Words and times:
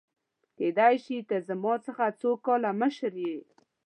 کيدای 0.57 0.95
شي 1.05 1.17
ته 1.29 1.35
زما 1.49 1.73
څخه 1.85 2.05
څو 2.19 2.31
کاله 2.45 2.71
مشر 2.81 3.11
يې!؟ 3.25 3.35